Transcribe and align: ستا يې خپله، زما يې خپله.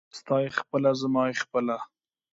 ستا 0.19 0.35
يې 0.43 0.49
خپله، 0.59 0.89
زما 1.01 1.21
يې 1.29 1.35
خپله. 1.43 1.77